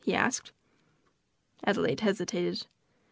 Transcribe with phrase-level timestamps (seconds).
[0.03, 0.51] he asked.
[1.63, 2.65] Adelaide hesitated.